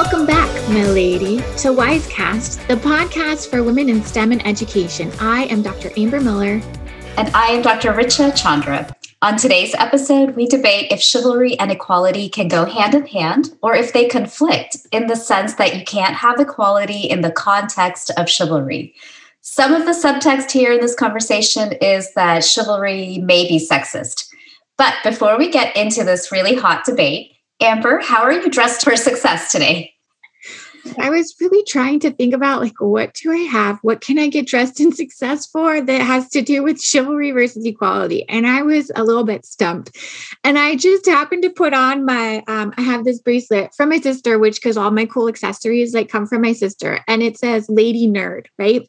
[0.00, 5.10] Welcome back, my lady, to Wisecast, the podcast for women in STEM and education.
[5.18, 5.90] I am Dr.
[5.96, 6.62] Amber Miller.
[7.16, 7.92] And I am Dr.
[7.92, 8.94] Richa Chandra.
[9.22, 13.74] On today's episode, we debate if chivalry and equality can go hand in hand or
[13.74, 18.30] if they conflict in the sense that you can't have equality in the context of
[18.30, 18.94] chivalry.
[19.40, 24.28] Some of the subtext here in this conversation is that chivalry may be sexist.
[24.76, 28.96] But before we get into this really hot debate, Amber, how are you dressed for
[28.96, 29.92] success today?
[30.98, 33.78] I was really trying to think about like what do I have?
[33.82, 37.64] What can I get dressed in success for that has to do with chivalry versus
[37.64, 38.26] equality?
[38.28, 39.96] And I was a little bit stumped.
[40.44, 44.00] And I just happened to put on my um, I have this bracelet from my
[44.00, 47.68] sister, which because all my cool accessories like come from my sister, and it says
[47.68, 48.88] Lady Nerd, right?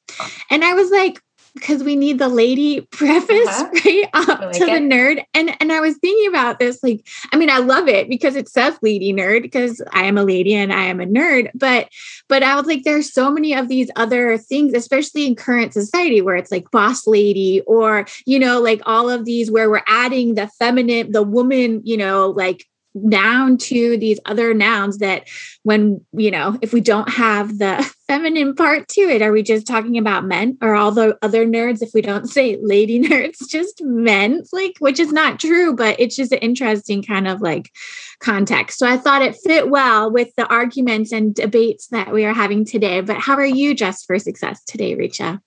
[0.49, 1.21] And I was like,
[1.53, 3.69] because we need the lady preface uh-huh.
[3.85, 4.67] right up like to it.
[4.67, 8.09] the nerd and and i was thinking about this like i mean i love it
[8.09, 11.49] because it says lady nerd because i am a lady and i am a nerd
[11.53, 11.89] but
[12.27, 16.21] but i was like there's so many of these other things especially in current society
[16.21, 20.35] where it's like boss lady or you know like all of these where we're adding
[20.35, 25.27] the feminine the woman you know like noun to these other nouns that
[25.63, 29.21] when you know if we don't have the feminine part to it.
[29.21, 30.57] Are we just talking about men?
[30.61, 34.43] Or all the other nerds if we don't say lady nerds just men?
[34.51, 37.71] Like which is not true but it's just an interesting kind of like
[38.19, 38.79] context.
[38.79, 42.65] So i thought it fit well with the arguments and debates that we are having
[42.65, 43.01] today.
[43.01, 45.39] But how are you just for success today richa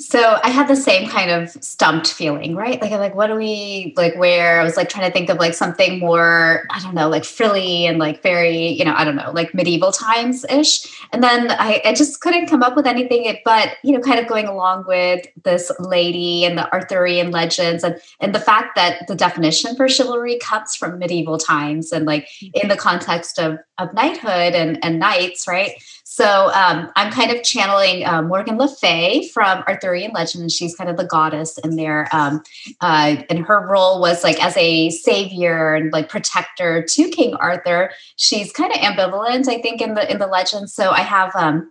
[0.00, 2.80] so I had the same kind of stumped feeling, right?
[2.80, 4.58] Like, I'm like, what do we like wear?
[4.58, 7.84] I was like trying to think of like something more, I don't know, like frilly
[7.84, 10.86] and like very, you know, I don't know, like medieval times ish.
[11.12, 14.26] And then I, I just couldn't come up with anything, but, you know, kind of
[14.26, 19.14] going along with this lady and the Arthurian legends and, and the fact that the
[19.14, 22.78] definition for chivalry comes from medieval times and like in the mm-hmm.
[22.78, 25.72] context of, of knighthood and, and knights, right?
[26.12, 30.74] So um, I'm kind of channeling uh, Morgan Le Fay from Arthurian legend, and she's
[30.74, 32.08] kind of the goddess in there.
[32.10, 32.42] Um,
[32.80, 37.92] uh, and her role was like as a savior and like protector to King Arthur.
[38.16, 40.68] She's kind of ambivalent, I think, in the in the legend.
[40.68, 41.70] So I have um,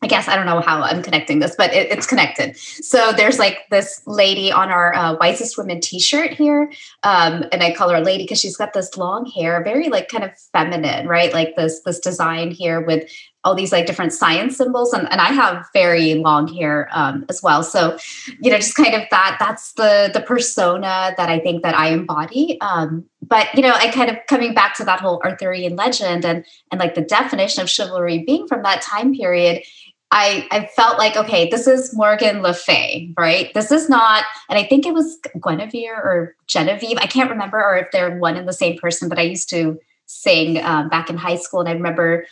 [0.00, 2.56] I guess I don't know how I'm connecting this, but it, it's connected.
[2.56, 6.70] So there's like this lady on our uh, Wisest Women T-shirt here,
[7.02, 10.08] um, and I call her a lady because she's got this long hair, very like
[10.08, 11.32] kind of feminine, right?
[11.32, 13.10] Like this this design here with
[13.44, 17.42] all these like different science symbols, and, and I have very long hair um, as
[17.42, 17.62] well.
[17.62, 17.96] So
[18.40, 21.88] you know, just kind of that that's the the persona that I think that I
[21.90, 22.60] embody.
[22.60, 26.44] Um, but you know, I kind of coming back to that whole Arthurian legend and
[26.70, 29.62] and like the definition of chivalry being from that time period
[30.10, 33.52] I, I felt like, okay, this is Morgan Le Fay, right?
[33.52, 36.96] This is not, and I think it was Guinevere or Genevieve.
[36.96, 39.78] I can't remember, or if they're one and the same person, but I used to
[40.06, 42.24] sing um, back in high school and I remember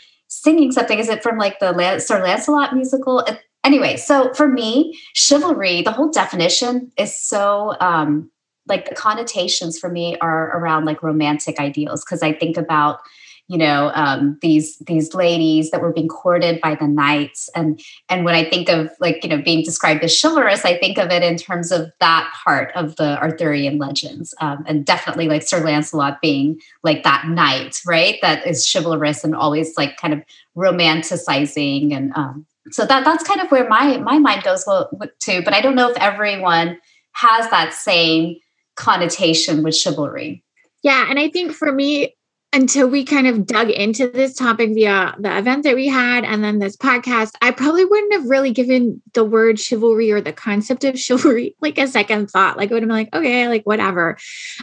[0.43, 0.99] singing something.
[0.99, 3.25] Is it from like the Sir Lancelot musical?
[3.65, 8.31] Anyway, so for me, chivalry, the whole definition is so, um,
[8.69, 13.01] like the connotations for me are around like romantic ideals because I think about
[13.49, 17.49] you know um, these these ladies that were being courted by the knights.
[17.55, 20.99] And and when i think of like you know being described as chivalrous i think
[20.99, 25.43] of it in terms of that part of the arthurian legends um, and definitely like
[25.43, 30.23] sir lancelot being like that knight right that is chivalrous and always like kind of
[30.57, 31.95] romanticizing.
[31.95, 35.61] And um, so that that's kind of where my my mind goes to but i
[35.61, 36.79] don't know if everyone
[37.13, 38.37] has that same
[38.75, 40.43] connotation with chivalry.
[40.83, 42.16] Yeah and i think for me
[42.57, 46.43] until we kind of dug into this topic via the event that we had and
[46.43, 50.83] then this podcast, I probably wouldn't have really given the word chivalry or the concept
[50.85, 52.57] of chivalry like a second thought.
[52.57, 54.17] Like I would have been like, okay, like whatever.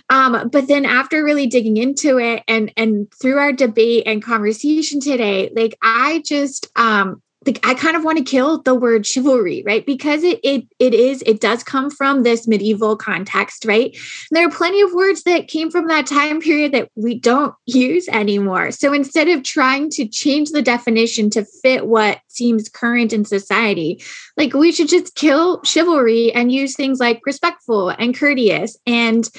[0.09, 4.99] Um, but then after really digging into it and and through our debate and conversation
[4.99, 9.63] today, like I just um like I kind of want to kill the word chivalry,
[9.65, 9.85] right?
[9.85, 13.91] Because it it it is it does come from this medieval context, right?
[13.93, 17.53] And there are plenty of words that came from that time period that we don't
[17.65, 18.71] use anymore.
[18.71, 24.01] So instead of trying to change the definition to fit what seems current in society,
[24.37, 29.29] like we should just kill chivalry and use things like respectful and courteous and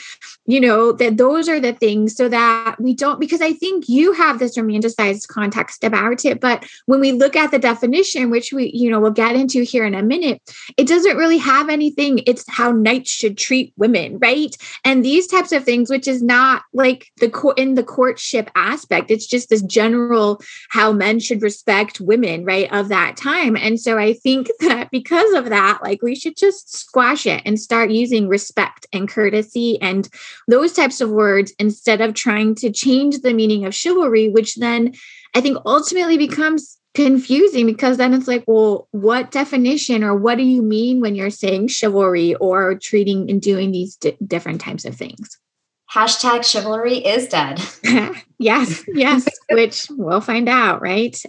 [0.46, 4.12] you know that those are the things so that we don't because I think you
[4.12, 8.52] have this romanticized context about it, but when we look at the definition definition, which
[8.52, 10.42] we, you know, we'll get into here in a minute,
[10.76, 12.20] it doesn't really have anything.
[12.26, 14.56] It's how knights should treat women, right?
[14.84, 19.10] And these types of things, which is not like the court in the courtship aspect.
[19.10, 22.72] It's just this general how men should respect women, right?
[22.72, 23.56] Of that time.
[23.56, 27.60] And so I think that because of that, like we should just squash it and
[27.60, 30.08] start using respect and courtesy and
[30.48, 34.94] those types of words instead of trying to change the meaning of chivalry, which then
[35.34, 40.44] I think ultimately becomes confusing because then it's like, well, what definition or what do
[40.44, 44.94] you mean when you're saying chivalry or treating and doing these d- different types of
[44.94, 45.38] things?
[45.92, 47.60] Hashtag chivalry is dead.
[48.38, 51.20] yes, yes, which we'll find out, right?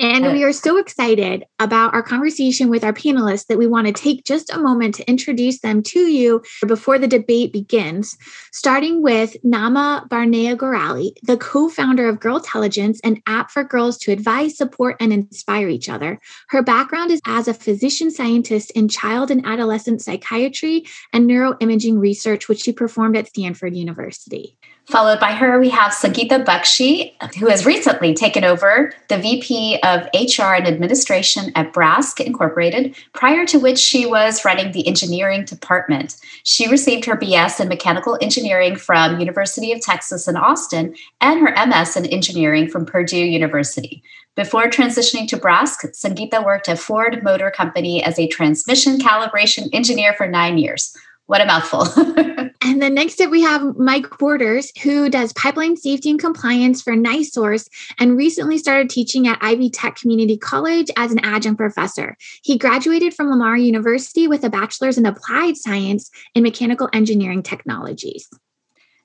[0.00, 3.92] And we are so excited about our conversation with our panelists that we want to
[3.92, 8.16] take just a moment to introduce them to you before the debate begins,
[8.50, 13.98] starting with Naama Barnea Goraly, the co founder of Girl Intelligence, an app for girls
[13.98, 16.18] to advise, support, and inspire each other.
[16.48, 22.48] Her background is as a physician scientist in child and adolescent psychiatry and neuroimaging research,
[22.48, 24.56] which she performed at Stanford University.
[24.90, 30.08] Followed by her, we have Sangeeta Bakshi, who has recently taken over the VP of
[30.12, 36.16] HR and Administration at Brask Incorporated, prior to which she was running the engineering department.
[36.42, 41.54] She received her BS in mechanical engineering from University of Texas in Austin and her
[41.66, 44.02] MS in engineering from Purdue University.
[44.34, 50.14] Before transitioning to Brask, Sangeeta worked at Ford Motor Company as a transmission calibration engineer
[50.14, 50.96] for nine years.
[51.26, 51.86] What a mouthful.
[52.70, 56.92] and then next up, we have Mike Borders, who does pipeline safety and compliance for
[56.92, 57.68] NiSource
[57.98, 62.16] and recently started teaching at Ivy Tech Community College as an adjunct professor.
[62.44, 68.28] He graduated from Lamar University with a bachelor's in applied science in mechanical engineering technologies.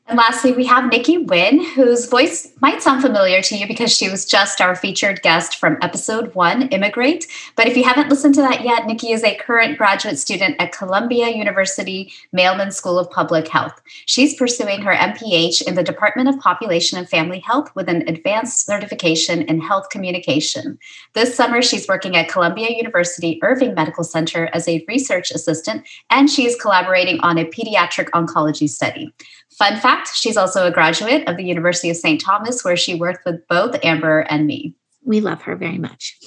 [0.08, 4.08] And lastly, we have Nikki Wynn, whose voice might sound familiar to you because she
[4.08, 7.26] was just our featured guest from episode one, Immigrate.
[7.56, 10.74] But if you haven't listened to that yet, Nikki is a current graduate student at
[10.74, 13.82] Columbia University Mailman School of Public Health.
[14.06, 18.64] She's pursuing her MPH in the Department of Population and Family Health with an advanced
[18.64, 20.78] certification in health communication.
[21.14, 26.30] This summer, she's working at Columbia University Irving Medical Center as a research assistant, and
[26.30, 29.12] she is collaborating on a pediatric oncology study.
[29.58, 32.20] Fun fact she's also a graduate of the University of St.
[32.20, 34.76] Thomas, where she worked with both Amber and me.
[35.04, 36.18] We love her very much.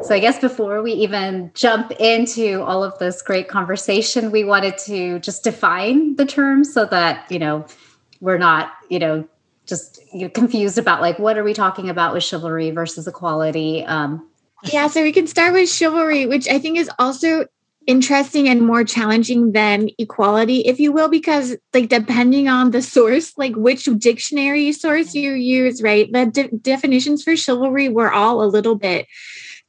[0.00, 4.78] So, I guess before we even jump into all of this great conversation, we wanted
[4.86, 7.66] to just define the terms so that, you know,
[8.20, 9.28] we're not, you know,
[9.66, 13.84] just you know, confused about like what are we talking about with chivalry versus equality.
[13.84, 14.28] Um,
[14.72, 17.46] yeah, so we can start with chivalry, which I think is also
[17.88, 23.32] interesting and more challenging than equality if you will because like depending on the source
[23.38, 28.46] like which dictionary source you use right the de- definitions for chivalry were all a
[28.46, 29.06] little bit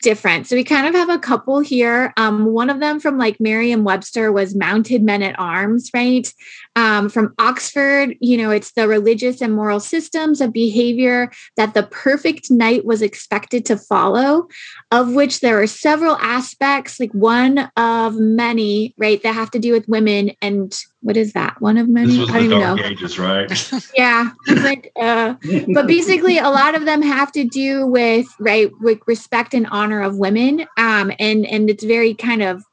[0.01, 0.47] different.
[0.47, 2.13] So we kind of have a couple here.
[2.17, 6.31] Um, one of them from like Merriam Webster was mounted men at arms, right?
[6.75, 11.83] Um, from Oxford, you know, it's the religious and moral systems of behavior that the
[11.83, 14.47] perfect knight was expected to follow,
[14.91, 19.73] of which there are several aspects, like one of many, right, that have to do
[19.73, 21.61] with women and what is that?
[21.61, 22.07] One of many?
[22.07, 22.85] This was I don't the dark know.
[22.85, 23.71] ages, right?
[23.97, 24.31] yeah.
[24.47, 25.35] Like, uh,
[25.73, 30.01] but basically, a lot of them have to do with right with respect and honor
[30.01, 32.63] of women, um, and and it's very kind of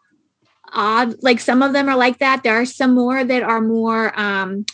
[0.73, 1.15] odd.
[1.23, 2.43] Like some of them are like that.
[2.43, 4.65] There are some more that are more um,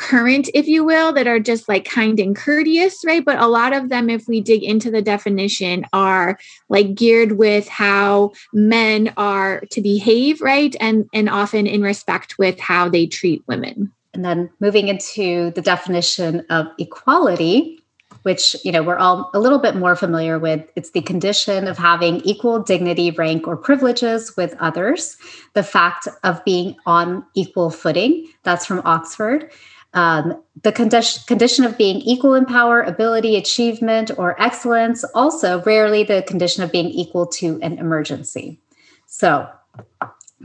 [0.00, 3.24] current, if you will, that are just like kind and courteous, right?
[3.24, 6.38] But a lot of them, if we dig into the definition, are
[6.68, 10.74] like geared with how men are to behave, right?
[10.80, 13.92] And and often in respect with how they treat women.
[14.12, 17.79] And then moving into the definition of equality,
[18.22, 20.68] which you know we're all a little bit more familiar with.
[20.76, 25.16] It's the condition of having equal dignity rank or privileges with others.
[25.54, 29.50] The fact of being on equal footing that's from oxford.
[29.92, 36.04] Um, the condition, condition of being equal in power, ability, achievement, or excellence, also rarely
[36.04, 38.60] the condition of being equal to an emergency.
[39.06, 39.48] So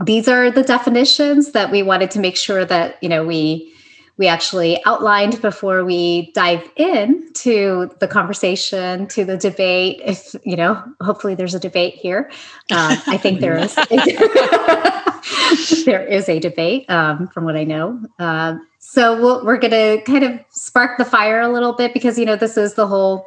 [0.04, 3.72] these are the definitions that we wanted to make sure that you know we
[4.18, 10.56] we actually outlined before we dive in to the conversation to the debate if you
[10.56, 12.30] know hopefully there's a debate here
[12.72, 13.74] um, i think there is
[15.84, 19.70] there is a debate um, from what i know uh, so we we are going
[19.70, 22.86] to kind of spark the fire a little bit because you know this is the
[22.86, 23.26] whole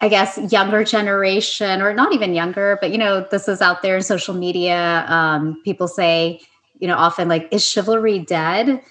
[0.00, 3.96] I guess younger generation, or not even younger, but you know, this is out there
[3.96, 5.06] in social media.
[5.08, 6.40] Um, people say,
[6.78, 8.82] you know, often like, is chivalry dead?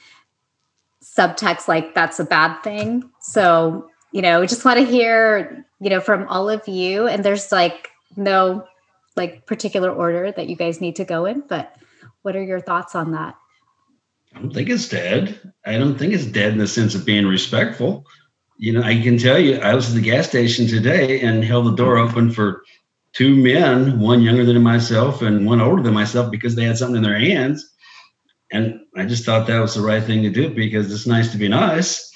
[1.04, 3.10] Subtext like that's a bad thing.
[3.22, 7.08] So, you know, we just want to hear, you know, from all of you.
[7.08, 8.66] And there's like no
[9.16, 11.76] like particular order that you guys need to go in, but
[12.22, 13.36] what are your thoughts on that?
[14.36, 15.40] I don't think it's dead.
[15.66, 18.06] I don't think it's dead in the sense of being respectful.
[18.58, 21.66] You know, I can tell you, I was at the gas station today and held
[21.66, 22.64] the door open for
[23.14, 26.98] two men, one younger than myself and one older than myself, because they had something
[26.98, 27.73] in their hands.
[28.54, 31.38] And I just thought that was the right thing to do because it's nice to
[31.38, 32.12] be nice.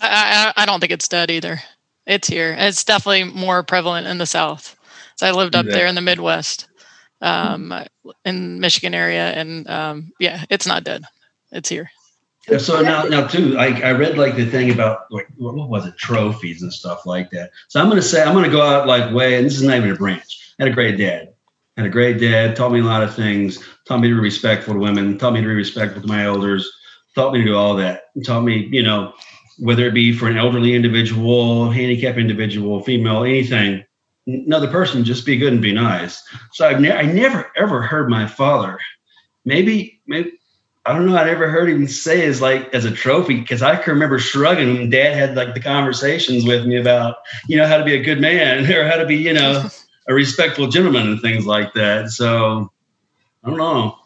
[0.00, 1.60] I, I, I don't think it's dead either.
[2.06, 2.56] It's here.
[2.58, 4.74] It's definitely more prevalent in the South.
[5.16, 5.72] So I lived up Yeah.
[5.72, 6.66] there in the Midwest,
[7.20, 7.72] um,
[8.24, 11.04] in Michigan area, and um, yeah, it's not dead.
[11.52, 11.90] It's here.
[12.48, 15.68] Yeah, So now, now too, I, I read like the thing about like what what
[15.68, 17.50] was it, trophies and stuff like that.
[17.68, 19.90] So I'm gonna say I'm gonna go out like way, and this is not even
[19.90, 20.54] a branch.
[20.58, 21.34] I had a great dad.
[21.76, 22.56] Had a great dad.
[22.56, 23.62] Taught me a lot of things.
[23.86, 25.18] Taught me to be respectful to women.
[25.18, 26.70] Taught me to be respectful to my elders.
[27.14, 28.04] Taught me to do all that.
[28.24, 29.12] Taught me, you know,
[29.58, 33.84] whether it be for an elderly individual, handicapped individual, female, anything,
[34.26, 36.22] another person, just be good and be nice.
[36.52, 38.78] So I've ne- I never ever heard my father.
[39.44, 40.32] Maybe maybe
[40.86, 41.16] I don't know.
[41.16, 44.74] I never heard him say as like as a trophy because I can remember shrugging
[44.74, 48.02] when Dad had like the conversations with me about you know how to be a
[48.02, 49.68] good man or how to be you know
[50.08, 52.10] a respectful gentleman and things like that.
[52.10, 52.70] So
[53.44, 53.98] I don't know.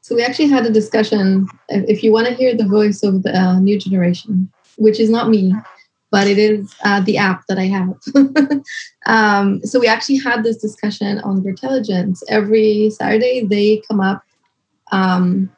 [0.00, 1.46] So we actually had a discussion.
[1.68, 5.10] If if you want to hear the voice of the uh, new generation, which is
[5.10, 5.52] not me,
[6.10, 7.94] but it is uh, the app that I have.
[9.06, 13.44] um, so we actually had this discussion on intelligence every Saturday.
[13.44, 14.22] They come up,
[14.92, 15.50] um,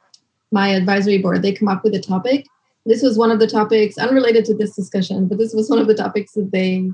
[0.51, 1.43] my advisory board.
[1.43, 2.47] They come up with a topic.
[2.87, 5.87] This was one of the topics unrelated to this discussion, but this was one of
[5.87, 6.91] the topics that they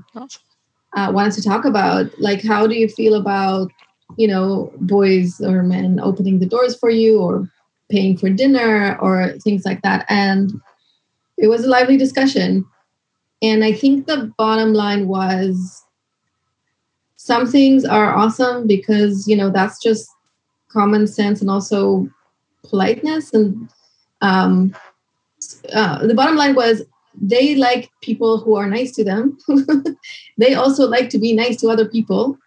[0.95, 2.07] uh, wanted to talk about.
[2.19, 3.71] Like, how do you feel about
[4.15, 7.49] you know, boys or men opening the doors for you or
[7.89, 10.05] paying for dinner or things like that.
[10.09, 10.51] And
[11.37, 12.65] it was a lively discussion.
[13.41, 15.83] And I think the bottom line was
[17.17, 20.09] some things are awesome because, you know, that's just
[20.69, 22.09] common sense and also
[22.63, 23.33] politeness.
[23.33, 23.69] And
[24.21, 24.75] um,
[25.73, 26.83] uh, the bottom line was
[27.19, 29.37] they like people who are nice to them.
[30.37, 32.37] they also like to be nice to other people.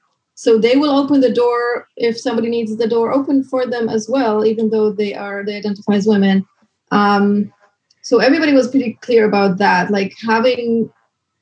[0.41, 4.09] So they will open the door if somebody needs the door open for them as
[4.09, 6.47] well, even though they are they identify as women.
[6.93, 7.53] Um,
[8.01, 9.91] so everybody was pretty clear about that.
[9.91, 10.91] Like having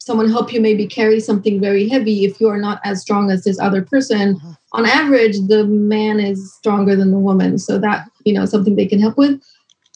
[0.01, 3.45] someone help you maybe carry something very heavy if you are not as strong as
[3.45, 4.35] this other person.
[4.35, 4.57] Mhm.
[4.73, 8.91] On average, the man is stronger than the woman, so that you know something they
[8.93, 9.41] can help with.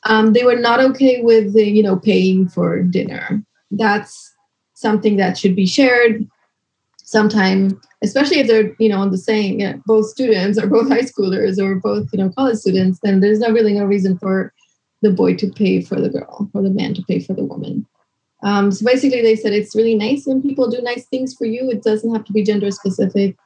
[0.05, 3.43] Um, they were not okay with the, you know paying for dinner.
[3.73, 4.15] That's
[4.75, 6.25] something that should be shared
[7.17, 11.07] sometime especially if they're you know on the same yeah, both students or both high
[11.11, 14.53] schoolers or both you know college students then there's no really no reason for
[15.03, 17.87] the boy to pay for the girl or the man to pay for the woman.
[18.45, 21.71] Um, so basically they said it's really nice when people do nice things for you.
[21.71, 23.37] It doesn't have to be gender specific.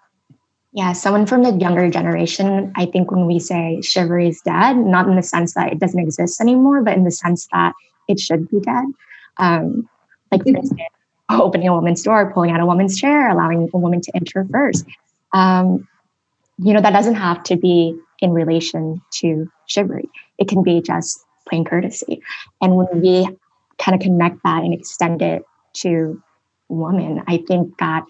[0.73, 5.09] Yeah, someone from the younger generation, I think when we say chivalry is dead, not
[5.09, 7.73] in the sense that it doesn't exist anymore, but in the sense that
[8.09, 8.85] it should be dead.
[9.39, 9.89] Um,
[10.31, 10.81] like, for instance,
[11.31, 14.85] opening a woman's door, pulling out a woman's chair, allowing a woman to enter first.
[15.33, 15.89] Um,
[16.59, 21.21] you know, that doesn't have to be in relation to chivalry, it can be just
[21.49, 22.23] plain courtesy.
[22.63, 23.29] And when we
[23.79, 25.43] kind of connect that and extend it
[25.75, 26.23] to
[26.69, 28.05] women, I think that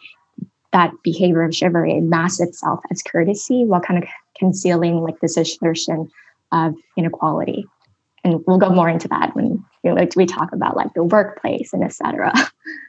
[0.73, 4.09] that behavior of chivalry masks itself as courtesy while kind of
[4.39, 6.09] concealing like this assertion
[6.53, 7.67] of inequality
[8.27, 11.73] and we'll go more into that when you know, we talk about like the workplace
[11.73, 12.33] and etc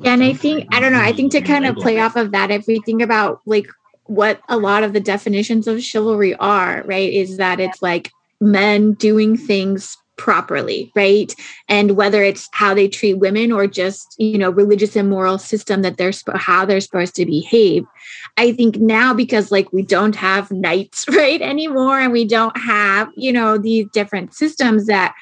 [0.00, 1.00] Yeah, and I think I don't know.
[1.00, 3.66] I think to kind of play off of that, if we think about like
[4.04, 8.92] what a lot of the definitions of chivalry are, right, is that it's like men
[8.92, 11.34] doing things properly, right,
[11.68, 15.80] and whether it's how they treat women or just you know religious and moral system
[15.80, 17.84] that they're sp- how they're supposed to behave.
[18.36, 23.08] I think now because like we don't have knights right anymore, and we don't have
[23.16, 25.14] you know these different systems that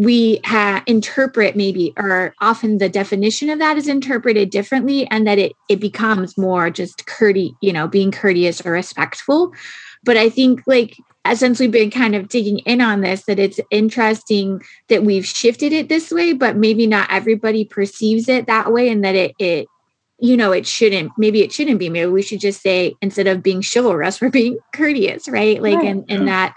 [0.00, 5.38] we ha- interpret maybe or often the definition of that is interpreted differently and that
[5.38, 9.52] it it becomes more just courteous you know being courteous or respectful.
[10.02, 10.96] But i think like
[11.34, 15.70] since we've been kind of digging in on this that it's interesting that we've shifted
[15.74, 19.66] it this way but maybe not everybody perceives it that way and that it it
[20.18, 21.90] you know it shouldn't maybe it shouldn't be.
[21.90, 25.60] Maybe we should just say instead of being chivalrous we're being courteous right?
[25.62, 25.88] Like Right.
[25.88, 26.56] and and that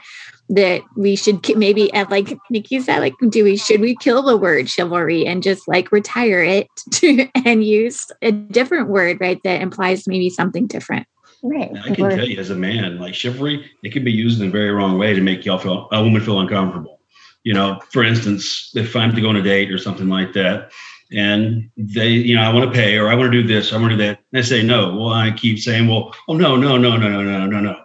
[0.49, 4.69] that we should maybe like Nikki said, like, do we should we kill the word
[4.69, 9.39] chivalry and just like retire it to, and use a different word, right?
[9.43, 11.07] That implies maybe something different.
[11.41, 11.71] Right.
[11.75, 14.51] I can tell you as a man, like chivalry, it can be used in a
[14.51, 17.01] very wrong way to make y'all feel a woman feel uncomfortable.
[17.43, 20.71] You know, for instance, if I'm to go on a date or something like that,
[21.11, 23.77] and they, you know, I want to pay or I want to do this, I
[23.77, 24.95] want to do that, and say no.
[24.95, 27.83] Well, I keep saying, well, oh no, no, no, no, no, no, no, no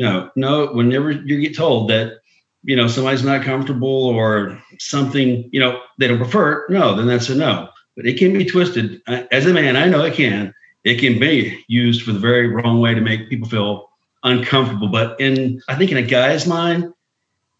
[0.00, 0.72] no, no.
[0.72, 2.20] Whenever you get told that,
[2.62, 7.06] you know, somebody's not comfortable or something, you know, they don't prefer it, no, then
[7.06, 7.68] that's a no.
[7.96, 9.02] But it can be twisted.
[9.06, 10.54] As a man, I know it can
[10.84, 13.90] it can be used for the very wrong way to make people feel
[14.24, 14.88] uncomfortable.
[14.88, 16.94] But in I think in a guy's mind,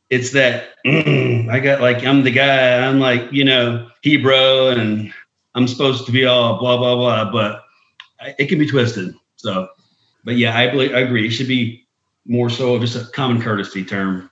[0.09, 2.79] it's that mm, I got like I'm the guy.
[2.87, 5.13] I'm like you know Hebrew, and
[5.55, 7.31] I'm supposed to be all blah blah blah.
[7.31, 7.65] But
[8.39, 9.15] it can be twisted.
[9.37, 9.69] So,
[10.25, 11.27] but yeah, I believe I agree.
[11.27, 11.87] It should be
[12.27, 14.31] more so just a common courtesy term.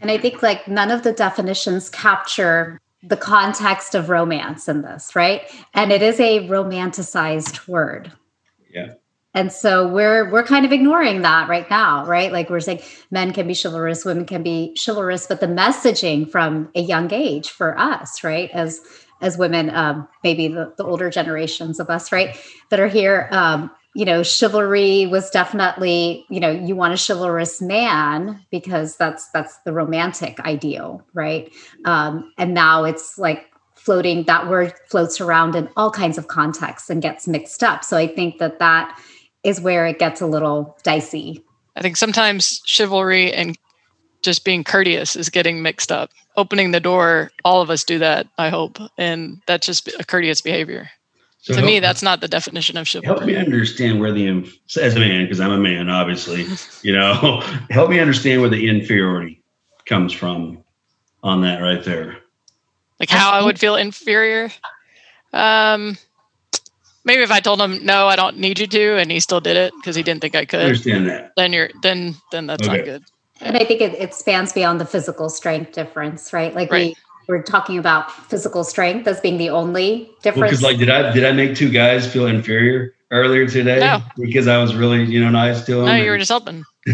[0.00, 5.14] And I think like none of the definitions capture the context of romance in this,
[5.14, 5.42] right?
[5.74, 8.12] And it is a romanticized word.
[8.72, 8.94] Yeah.
[9.34, 12.32] And so we're we're kind of ignoring that right now, right?
[12.32, 16.70] Like we're saying men can be chivalrous, women can be chivalrous, but the messaging from
[16.76, 18.80] a young age for us, right, as
[19.20, 22.36] as women, um, maybe the, the older generations of us, right,
[22.70, 27.62] that are here, um, you know, chivalry was definitely, you know, you want a chivalrous
[27.62, 31.52] man because that's that's the romantic ideal, right?
[31.84, 33.46] Um, and now it's like
[33.76, 37.84] floating that word floats around in all kinds of contexts and gets mixed up.
[37.84, 38.98] So I think that that
[39.44, 41.44] is where it gets a little dicey.
[41.76, 43.56] I think sometimes chivalry and
[44.22, 46.10] just being courteous is getting mixed up.
[46.36, 48.78] Opening the door, all of us do that, I hope.
[48.96, 50.90] And that's just a courteous behavior.
[51.44, 53.14] So to help, me, that's not the definition of chivalry.
[53.14, 56.46] Help me understand where the, as a man, because I'm a man, obviously,
[56.80, 59.42] you know, help me understand where the inferiority
[59.84, 60.64] comes from
[61.22, 62.16] on that right there.
[62.98, 64.50] Like how I would feel inferior.
[65.34, 65.98] Um,
[67.04, 69.58] maybe if I told him no, I don't need you to, and he still did
[69.58, 70.60] it because he didn't think I could.
[70.60, 71.32] I understand that.
[71.36, 72.78] Then you're then then that's okay.
[72.78, 73.04] not good.
[73.42, 76.54] And I think it, it spans beyond the physical strength difference, right?
[76.54, 76.96] Like right.
[76.96, 80.50] we we're talking about physical strength as being the only difference.
[80.50, 83.80] Because well, like, did I did I make two guys feel inferior earlier today?
[83.80, 84.02] No.
[84.18, 85.86] Because I was really you know nice to them.
[85.86, 86.64] No, you were just helping.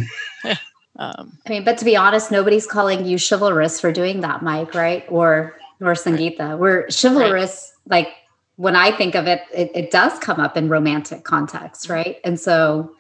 [0.44, 0.56] yeah.
[0.96, 4.75] Um, I mean, but to be honest, nobody's calling you chivalrous for doing that, Mike,
[4.75, 5.04] right?
[5.08, 6.38] Or or Sangeeta.
[6.38, 6.58] Right.
[6.58, 8.04] We're chivalrous, right.
[8.04, 8.14] like
[8.56, 11.92] when I think of it, it, it does come up in romantic context, mm-hmm.
[11.94, 12.16] right?
[12.25, 12.94] And so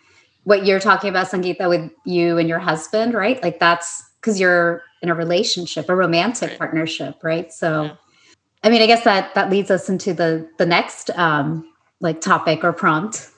[0.44, 3.42] what you're talking about, Sangeeta, with you and your husband, right?
[3.42, 6.58] Like that's because you're in a relationship, a romantic right.
[6.58, 7.52] partnership, right?
[7.52, 7.94] So yeah.
[8.62, 11.66] I mean, I guess that that leads us into the the next um
[12.00, 13.28] like topic or prompt.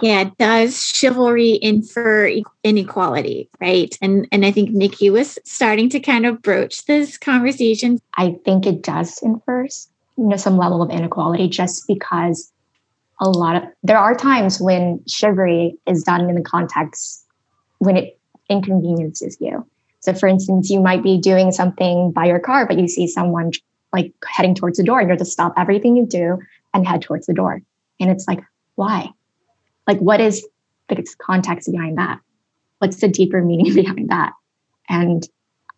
[0.00, 2.30] Yeah, does chivalry infer
[2.64, 3.96] inequality, right?
[4.00, 7.98] And and I think Nikki was starting to kind of broach this conversation.
[8.16, 9.66] I think it does infer
[10.16, 12.52] you know some level of inequality just because
[13.20, 17.24] a lot of there are times when chivalry is done in the context
[17.78, 19.64] when it inconveniences you
[20.02, 23.50] so for instance you might be doing something by your car but you see someone
[23.92, 26.38] like heading towards the door and you're to stop everything you do
[26.74, 27.60] and head towards the door.
[28.00, 28.40] And it's like
[28.74, 29.10] why?
[29.86, 30.46] Like what is
[30.88, 32.20] the context behind that?
[32.78, 34.32] What's the deeper meaning behind that?
[34.88, 35.28] And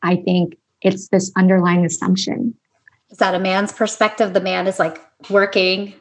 [0.03, 2.55] i think it's this underlying assumption.
[3.11, 4.35] Is that a man's perspective?
[4.35, 5.95] The man is like working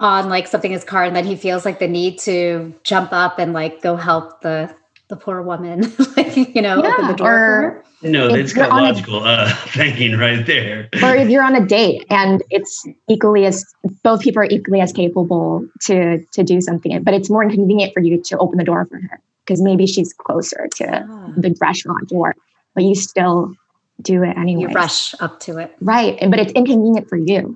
[0.00, 3.12] on like something in his car and then he feels like the need to jump
[3.12, 4.74] up and like go help the
[5.08, 5.80] the poor woman
[6.16, 10.16] like you know yeah, open the door or, no that's got logical a, uh, thinking
[10.16, 13.64] right there or if you're on a date and it's equally as
[14.02, 18.00] both people are equally as capable to to do something but it's more inconvenient for
[18.00, 21.32] you to open the door for her because maybe she's closer to ah.
[21.36, 22.34] the restaurant door
[22.74, 23.54] but you still
[24.00, 24.62] do it anyway.
[24.62, 25.74] You rush up to it.
[25.80, 26.18] Right.
[26.20, 27.54] But it's inconvenient for you.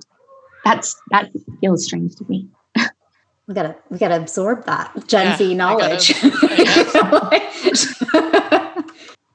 [0.65, 2.47] That's that feels strange to me.
[3.51, 6.13] We gotta we gotta absorb that Gen yeah, Z knowledge.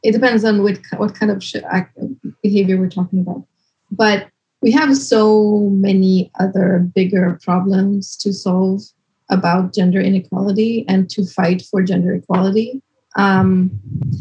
[0.02, 1.44] it depends on what what kind of
[2.42, 3.44] behavior we're talking about.
[3.90, 4.28] But
[4.62, 8.82] we have so many other bigger problems to solve
[9.28, 12.82] about gender inequality and to fight for gender equality
[13.16, 13.70] um,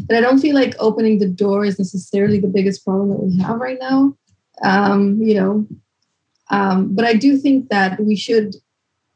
[0.06, 3.38] but I don't feel like opening the door is necessarily the biggest problem that we
[3.42, 4.16] have right now.
[4.62, 5.66] Um, you know,
[6.50, 8.56] um, but I do think that we should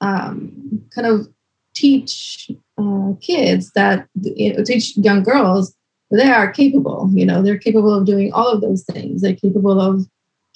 [0.00, 1.28] um, kind of
[1.74, 5.74] teach uh, kids that you know, teach young girls
[6.10, 7.08] they are capable.
[7.12, 9.22] You know, they're capable of doing all of those things.
[9.22, 10.06] They're capable of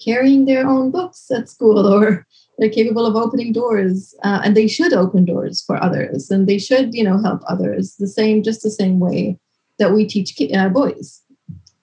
[0.02, 2.26] carrying their own books at school or
[2.58, 6.58] they're capable of opening doors uh, and they should open doors for others and they
[6.58, 9.38] should you know help others the same just the same way
[9.78, 11.20] that we teach uh, boys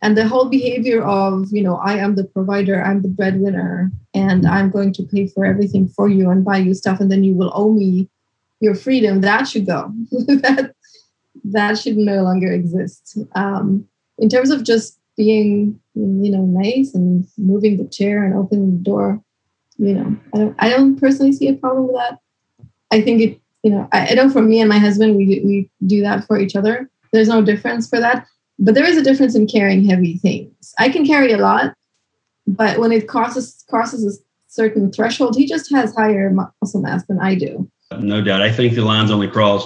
[0.02, 4.46] and the whole behavior of you know i am the provider i'm the breadwinner and
[4.46, 7.34] i'm going to pay for everything for you and buy you stuff and then you
[7.34, 8.10] will owe me
[8.60, 10.74] your freedom that should go that
[11.44, 13.88] that should no longer exist um,
[14.20, 18.84] in terms of just being you know nice and moving the chair and opening the
[18.84, 19.22] door
[19.82, 22.20] you know, I don't, I don't personally see a problem with that.
[22.92, 25.70] I think it, you know, I, I know for me and my husband, we, we
[25.88, 26.88] do that for each other.
[27.12, 28.28] There's no difference for that.
[28.60, 30.74] But there is a difference in carrying heavy things.
[30.78, 31.74] I can carry a lot,
[32.48, 37.20] but when it crosses crosses a certain threshold, he just has higher muscle mass than
[37.20, 37.70] I do.
[38.00, 38.42] No doubt.
[38.42, 39.66] I think the lines only cross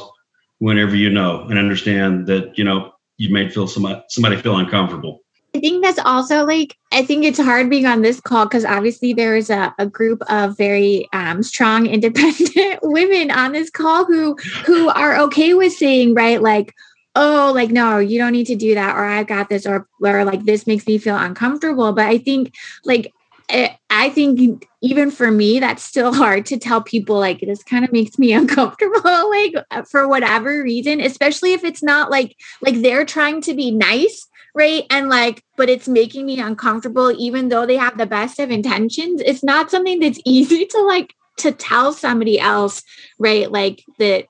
[0.59, 5.21] whenever you know and understand that, you know, you may feel somebody, somebody feel uncomfortable.
[5.55, 9.13] I think that's also like I think it's hard being on this call because obviously
[9.13, 14.35] there is a, a group of very um, strong, independent women on this call who
[14.65, 16.73] who are okay with saying right like
[17.15, 20.25] oh like no you don't need to do that or i've got this or or
[20.25, 23.13] like this makes me feel uncomfortable but i think like
[23.49, 27.85] eh, I think even for me, that's still hard to tell people like this kind
[27.85, 29.53] of makes me uncomfortable, like
[29.89, 34.83] for whatever reason, especially if it's not like like they're trying to be nice, right?
[34.89, 39.21] And like, but it's making me uncomfortable, even though they have the best of intentions.
[39.25, 42.83] It's not something that's easy to like to tell somebody else,
[43.19, 43.51] right?
[43.51, 44.25] Like that,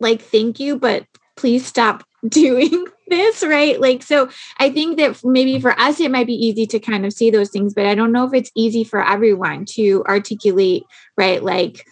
[0.00, 3.80] like, thank you, but please stop doing this right?
[3.80, 4.28] Like so
[4.58, 7.50] i think that maybe for us it might be easy to kind of see those
[7.50, 10.84] things but i don't know if it's easy for everyone to articulate
[11.16, 11.42] right?
[11.42, 11.86] Like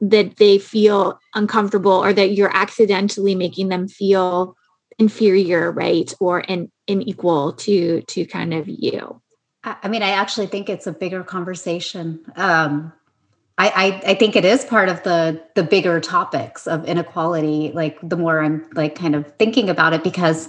[0.00, 4.54] that they feel uncomfortable or that you're accidentally making them feel
[4.98, 6.12] inferior right?
[6.20, 9.20] Or in, unequal to to kind of you.
[9.64, 12.92] I mean i actually think it's a bigger conversation um
[13.58, 17.72] I, I, I think it is part of the the bigger topics of inequality.
[17.74, 20.48] Like the more I'm like kind of thinking about it, because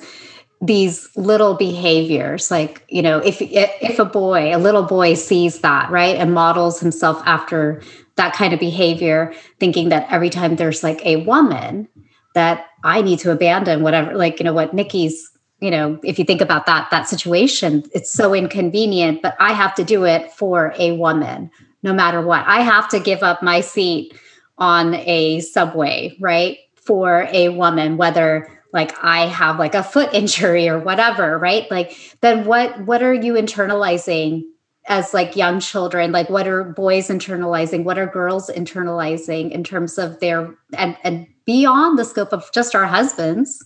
[0.59, 5.89] these little behaviors, like you know, if if a boy, a little boy sees that
[5.89, 7.81] right and models himself after
[8.17, 11.87] that kind of behavior, thinking that every time there's like a woman
[12.33, 16.25] that I need to abandon whatever, like you know what Nikki's you know, if you
[16.25, 20.73] think about that that situation, it's so inconvenient, but I have to do it for
[20.77, 21.49] a woman
[21.83, 22.45] no matter what.
[22.47, 24.13] I have to give up my seat
[24.57, 26.57] on a subway, right?
[26.75, 31.69] For a woman, whether like I have like a foot injury or whatever, right?
[31.71, 34.43] Like then what what are you internalizing
[34.87, 36.11] as like young children?
[36.11, 37.83] Like what are boys internalizing?
[37.83, 42.75] What are girls internalizing in terms of their and and beyond the scope of just
[42.75, 43.63] our husbands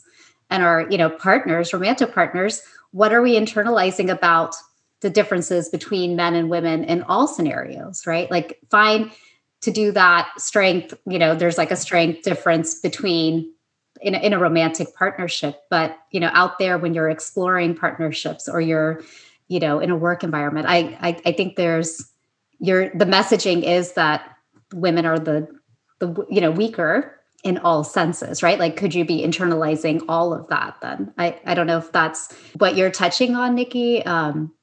[0.49, 4.53] and our, you know, partners, romantic partners, what are we internalizing about
[5.01, 8.29] the differences between men and women in all scenarios, right?
[8.29, 9.11] Like find
[9.61, 13.51] to do that strength, you know, there's like a strength difference between
[14.01, 18.47] in a, in a romantic partnership, but you know, out there when you're exploring partnerships
[18.47, 19.01] or you're,
[19.47, 22.11] you know, in a work environment, I I, I think there's
[22.59, 24.35] your the messaging is that
[24.73, 25.47] women are the
[25.99, 28.59] the you know weaker in all senses, right?
[28.59, 31.13] Like, could you be internalizing all of that then?
[31.17, 34.05] I, I don't know if that's what you're touching on, Nikki.
[34.05, 34.53] Um,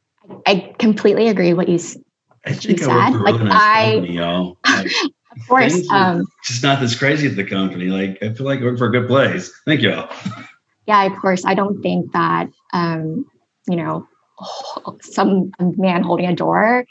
[0.47, 1.79] I completely agree what you,
[2.45, 3.11] I think you said.
[3.11, 4.59] like I, company, y'all.
[4.67, 7.87] Like, of course, um, just not this crazy at the company.
[7.87, 9.53] Like I feel like we're for a good place.
[9.64, 10.09] Thank you all.
[10.87, 11.45] Yeah, of course.
[11.45, 13.25] I don't think that um,
[13.69, 14.09] you know
[15.01, 16.87] some man holding a door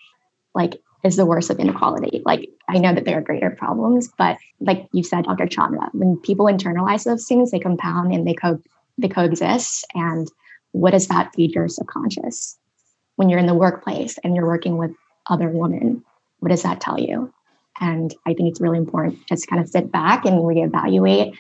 [0.56, 2.22] like is the worst of inequality.
[2.26, 5.48] Like I know that there are greater problems, but like you said, Dr.
[5.48, 8.60] Chandra, when people internalize those things, they compound and they co
[8.98, 9.86] they coexist.
[9.94, 10.28] And
[10.72, 12.58] what does that feed your subconscious?
[13.18, 14.92] When you're in the workplace and you're working with
[15.30, 16.04] other women
[16.40, 17.34] what does that tell you?
[17.80, 21.36] And i think it's really important just to kind of sit back and reevaluate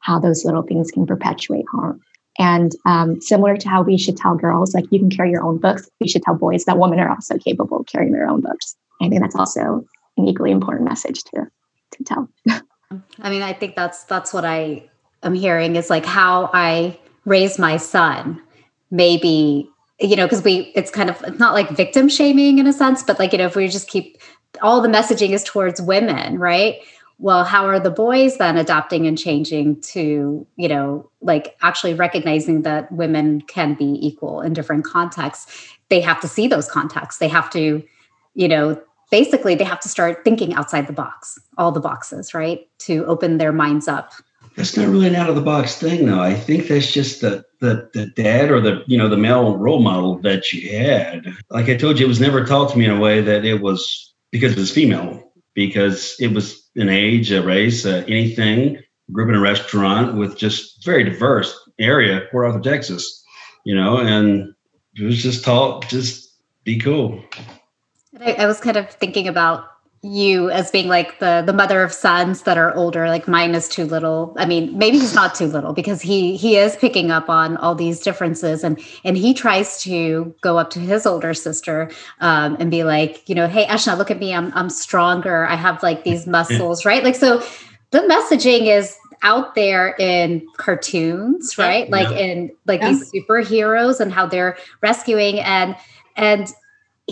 [0.00, 2.00] how those little things can perpetuate harm.
[2.38, 5.58] And um, similar to how we should tell girls like you can carry your own
[5.58, 8.74] books we should tell boys that women are also capable of carrying their own books.
[9.02, 9.84] I think that's also
[10.16, 11.46] an equally important message to
[11.92, 12.28] to tell.
[13.20, 14.88] I mean i think that's that's what i
[15.22, 18.40] am hearing is like how i raise my son
[18.90, 19.71] maybe
[20.02, 23.02] you know, because we, it's kind of, it's not like victim shaming in a sense,
[23.02, 24.18] but like, you know, if we just keep
[24.60, 26.80] all the messaging is towards women, right?
[27.18, 32.62] Well, how are the boys then adapting and changing to, you know, like actually recognizing
[32.62, 35.68] that women can be equal in different contexts?
[35.88, 37.20] They have to see those contexts.
[37.20, 37.82] They have to,
[38.34, 42.66] you know, basically they have to start thinking outside the box, all the boxes, right?
[42.80, 44.12] To open their minds up
[44.56, 46.20] that's not really an out of the box thing, though.
[46.20, 49.80] I think that's just the, the the dad or the you know the male role
[49.80, 51.26] model that you had.
[51.50, 53.62] Like I told you, it was never taught to me in a way that it
[53.62, 58.78] was because it was female, because it was an age, a race, uh, anything.
[59.10, 63.24] Grew up in a restaurant with just very diverse area, Port Arthur, Texas.
[63.64, 64.54] You know, and
[64.96, 66.34] it was just taught just
[66.64, 67.22] be cool.
[68.20, 69.66] I, I was kind of thinking about
[70.04, 73.06] you as being like the the mother of sons that are older.
[73.08, 74.34] Like mine is too little.
[74.36, 77.76] I mean maybe he's not too little because he he is picking up on all
[77.76, 81.88] these differences and and he tries to go up to his older sister
[82.20, 84.34] um, and be like you know hey ashna look at me.
[84.34, 85.46] I'm i'm stronger.
[85.46, 87.04] I have like these muscles right?
[87.04, 87.40] Like so
[87.92, 91.88] the messaging is out there in cartoons right?
[91.88, 91.94] Yeah.
[91.94, 92.88] like in like yeah.
[92.88, 95.76] these superheroes and how they're rescuing and
[96.16, 96.52] and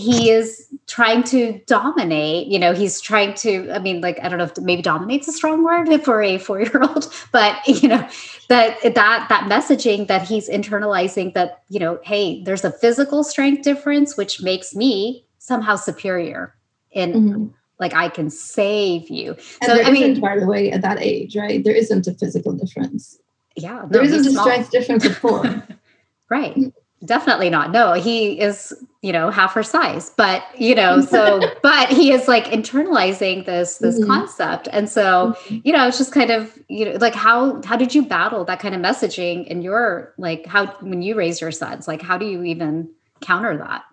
[0.00, 4.38] he is trying to dominate you know he's trying to i mean like i don't
[4.38, 8.08] know if maybe dominates a strong word for a four year old but you know
[8.48, 13.62] that that that messaging that he's internalizing that you know hey there's a physical strength
[13.62, 16.54] difference which makes me somehow superior
[16.94, 17.46] and mm-hmm.
[17.78, 19.36] like i can save you.
[19.62, 21.62] And so i mean by the way at that age right?
[21.62, 23.18] There isn't a physical difference.
[23.56, 25.62] Yeah no, there isn't a strength difference of four
[26.28, 26.72] right.
[27.04, 27.70] Definitely not.
[27.70, 32.28] No he is you know half her size but you know so but he is
[32.28, 34.10] like internalizing this this mm-hmm.
[34.10, 35.58] concept and so mm-hmm.
[35.64, 38.60] you know it's just kind of you know like how how did you battle that
[38.60, 42.26] kind of messaging in your like how when you raise your sons like how do
[42.26, 42.88] you even
[43.20, 43.84] counter that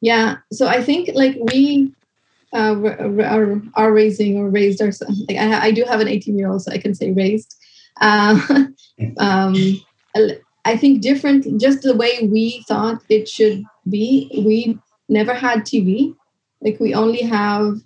[0.00, 1.92] yeah so i think like we
[2.54, 2.76] uh,
[3.24, 6.48] are, are raising or raised our son like I, I do have an 18 year
[6.48, 7.56] old so i can say raised
[8.00, 8.66] uh,
[9.18, 9.54] um
[10.64, 14.30] I think different, just the way we thought it should be.
[14.44, 16.14] We never had TV.
[16.60, 17.76] Like we only have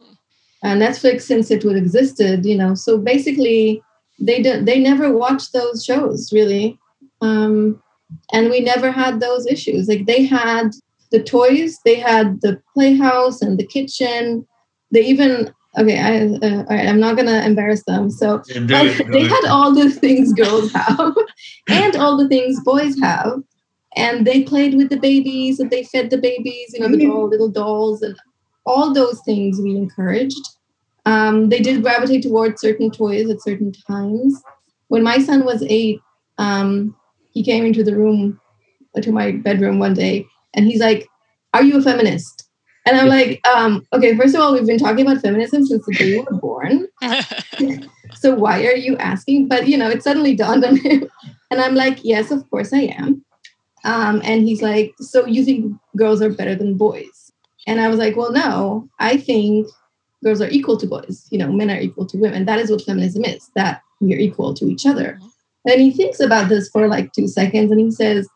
[0.63, 2.75] uh, Netflix since it would existed, you know.
[2.75, 3.83] So basically,
[4.19, 6.79] they did, they never watched those shows really,
[7.21, 7.83] um,
[8.33, 9.89] and we never had those issues.
[9.89, 10.71] Like they had
[11.11, 14.47] the toys, they had the playhouse and the kitchen.
[14.93, 19.45] They even okay I, uh, all right i'm not gonna embarrass them so they had
[19.47, 21.15] all the things girls have
[21.69, 23.43] and all the things boys have
[23.97, 27.29] and they played with the babies and they fed the babies you know the doll,
[27.29, 28.17] little dolls and
[28.65, 30.49] all those things we encouraged
[31.07, 34.43] um, they did gravitate towards certain toys at certain times
[34.89, 36.01] when my son was eight
[36.39, 36.95] um,
[37.33, 38.41] he came into the room
[39.01, 41.09] to my bedroom one day and he's like
[41.55, 42.47] are you a feminist
[42.87, 45.93] and I'm like, um, okay, first of all, we've been talking about feminism since the
[45.95, 46.87] day you were born.
[48.15, 49.49] so why are you asking?
[49.49, 51.11] But you know, it suddenly dawned on him.
[51.51, 53.25] And I'm like, yes, of course I am.
[53.87, 57.33] Um, and he's like, so you think girls are better than boys?
[57.67, 59.69] And I was like, well, no, I think
[60.23, 61.27] girls are equal to boys.
[61.31, 62.45] You know, men are equal to women.
[62.45, 65.19] That is what feminism is, that we are equal to each other.
[65.65, 68.29] And he thinks about this for like two seconds and he says,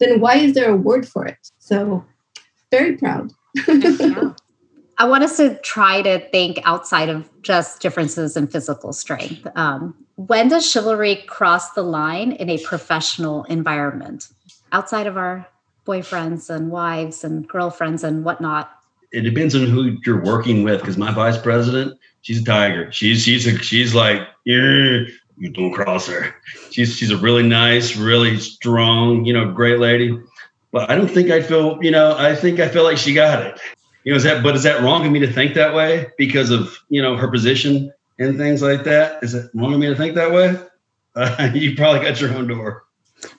[0.00, 1.38] then why is there a word for it?
[1.58, 2.04] So
[2.70, 4.32] very proud yeah.
[4.98, 9.46] I want us to try to think outside of just differences in physical strength.
[9.56, 14.28] Um, when does chivalry cross the line in a professional environment
[14.72, 15.46] outside of our
[15.86, 18.70] boyfriends and wives and girlfriends and whatnot?
[19.12, 20.80] It depends on who you're working with.
[20.80, 22.90] Because my vice president, she's a tiger.
[22.92, 25.06] She's she's a, she's like you
[25.52, 26.34] don't cross her.
[26.70, 30.16] She's she's a really nice, really strong, you know, great lady
[30.72, 33.44] but I don't think I feel, you know, I think I feel like she got
[33.44, 33.60] it.
[34.04, 36.50] You know, is that, but is that wrong of me to think that way because
[36.50, 39.22] of, you know, her position and things like that?
[39.22, 40.56] Is it wrong of me to think that way?
[41.14, 42.84] Uh, you probably got your own door.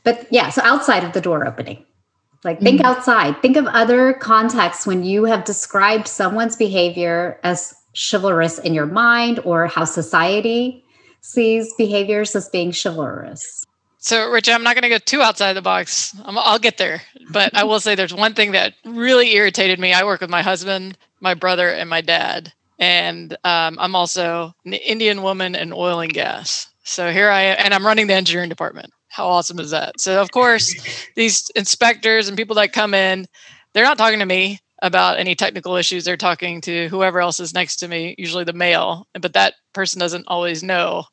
[0.03, 1.85] But yeah, so outside of the door opening,
[2.43, 2.87] like think mm-hmm.
[2.87, 8.85] outside, think of other contexts when you have described someone's behavior as chivalrous in your
[8.85, 10.83] mind or how society
[11.21, 13.65] sees behaviors as being chivalrous.
[13.99, 16.15] So, Richa, I'm not going to go too outside the box.
[16.25, 19.93] i will get there, but I will say there's one thing that really irritated me.
[19.93, 24.73] I work with my husband, my brother, and my dad, and um, I'm also an
[24.73, 26.67] Indian woman in oil and gas.
[26.83, 28.91] So here I am, and I'm running the engineering department.
[29.11, 29.99] How awesome is that?
[29.99, 30.73] So, of course,
[31.15, 33.25] these inspectors and people that come in,
[33.73, 36.05] they're not talking to me about any technical issues.
[36.05, 39.99] They're talking to whoever else is next to me, usually the male, but that person
[39.99, 41.03] doesn't always know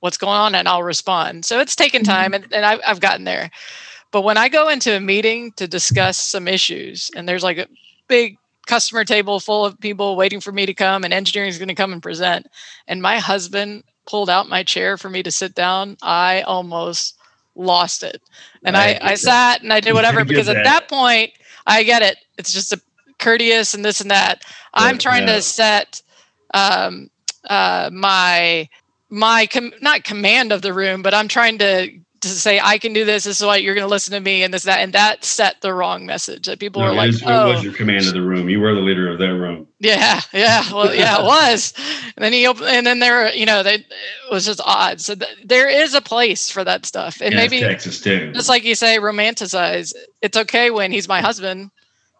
[0.00, 1.46] what's going on and I'll respond.
[1.46, 2.12] So it's taken mm-hmm.
[2.12, 3.50] time and, and I've, I've gotten there.
[4.12, 7.68] But when I go into a meeting to discuss some issues and there's like a
[8.06, 11.68] big customer table full of people waiting for me to come and engineering is going
[11.68, 12.46] to come and present
[12.86, 17.16] and my husband pulled out my chair for me to sit down, I almost
[17.56, 18.22] lost it.
[18.64, 21.32] And I, I, I sat and I did whatever because at that point
[21.66, 22.18] I get it.
[22.38, 22.80] It's just a
[23.18, 24.42] courteous and this and that.
[24.74, 26.02] I'm trying to set
[26.54, 27.10] um,
[27.48, 28.68] uh, my
[29.08, 32.00] my com- not command of the room, but I'm trying to
[32.32, 33.24] to say I can do this.
[33.24, 35.60] This is why you're going to listen to me, and this that, and that set
[35.60, 36.46] the wrong message.
[36.46, 38.48] That people no, were like, was, "Oh, it was your command of the room.
[38.48, 41.74] You were the leader of that room." Yeah, yeah, well, yeah, it was.
[42.16, 43.86] And then he opened, and then there, you know, they it
[44.30, 45.00] was just odd.
[45.00, 48.32] So th- there is a place for that stuff, and yeah, maybe Texas too.
[48.32, 49.94] Just like you say, romanticize.
[50.22, 51.70] It's okay when he's my husband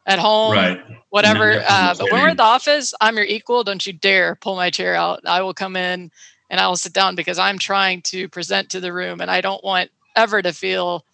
[0.07, 0.81] at home, right?
[1.11, 1.63] Whatever.
[1.67, 3.65] Uh, but when we're at the office, I'm your equal.
[3.65, 5.21] Don't you dare pull my chair out.
[5.25, 6.11] I will come in
[6.51, 9.41] and I will sit down because I'm trying to present to the room and I
[9.41, 11.05] don't want ever to feel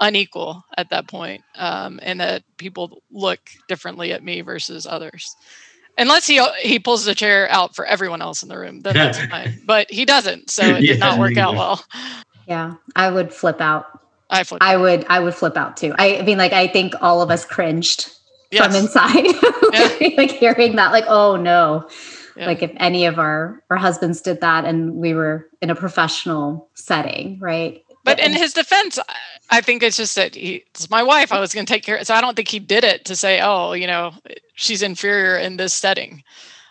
[0.00, 5.34] unequal at that point, um, and that people look differently at me versus others.
[5.96, 9.18] Unless he he pulls the chair out for everyone else in the room, then that's
[9.26, 9.60] fine.
[9.64, 11.84] But he doesn't, so it did not work out well.
[12.46, 13.86] Yeah, I would flip out.
[14.28, 14.62] I flip.
[14.62, 15.06] I would.
[15.08, 15.94] I would flip out too.
[15.98, 18.10] I, I mean, like I think all of us cringed
[18.50, 18.66] yes.
[18.66, 19.26] from inside.
[19.74, 20.08] Yeah.
[20.16, 21.88] like hearing that, like, oh no.
[22.36, 22.46] Yeah.
[22.46, 26.68] Like if any of our our husbands did that and we were in a professional
[26.74, 27.84] setting, right?
[28.04, 28.98] But in his defense,
[29.50, 31.32] I think it's just that he, it's my wife.
[31.32, 32.02] I was going to take care.
[32.04, 34.12] So I don't think he did it to say, "Oh, you know,
[34.54, 36.22] she's inferior in this setting."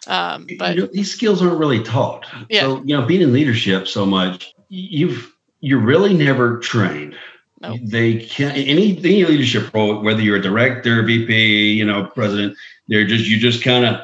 [0.06, 2.26] Um, but you know, these skills aren't really taught.
[2.50, 2.62] Yeah.
[2.62, 7.16] So you know, being in leadership so much, you've you're really never trained.
[7.64, 7.80] Nope.
[7.82, 12.58] They can't any any leadership role, whether you're a director, VP, you know, president.
[12.90, 14.02] They're just you just kind of